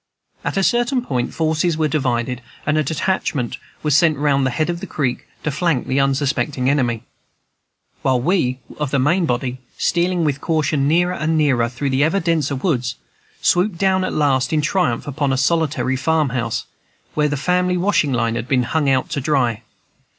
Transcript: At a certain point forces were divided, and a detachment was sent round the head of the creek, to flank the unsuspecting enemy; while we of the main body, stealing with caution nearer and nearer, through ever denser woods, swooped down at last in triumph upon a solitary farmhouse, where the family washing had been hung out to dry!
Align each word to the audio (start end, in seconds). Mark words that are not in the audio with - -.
At 0.43 0.57
a 0.57 0.63
certain 0.63 1.03
point 1.03 1.31
forces 1.31 1.77
were 1.77 1.87
divided, 1.87 2.41
and 2.65 2.75
a 2.75 2.81
detachment 2.83 3.59
was 3.83 3.95
sent 3.95 4.17
round 4.17 4.47
the 4.47 4.49
head 4.49 4.67
of 4.67 4.79
the 4.79 4.87
creek, 4.87 5.27
to 5.43 5.51
flank 5.51 5.85
the 5.85 5.99
unsuspecting 5.99 6.71
enemy; 6.71 7.03
while 8.01 8.19
we 8.19 8.57
of 8.79 8.89
the 8.89 8.97
main 8.97 9.27
body, 9.27 9.59
stealing 9.77 10.23
with 10.25 10.41
caution 10.41 10.87
nearer 10.87 11.13
and 11.13 11.37
nearer, 11.37 11.69
through 11.69 11.93
ever 11.99 12.19
denser 12.19 12.55
woods, 12.55 12.95
swooped 13.43 13.77
down 13.77 14.03
at 14.03 14.11
last 14.11 14.51
in 14.51 14.61
triumph 14.61 15.05
upon 15.05 15.31
a 15.31 15.37
solitary 15.37 15.95
farmhouse, 15.95 16.65
where 17.13 17.29
the 17.29 17.37
family 17.37 17.77
washing 17.77 18.15
had 18.15 18.47
been 18.47 18.63
hung 18.63 18.89
out 18.89 19.07
to 19.09 19.21
dry! 19.21 19.61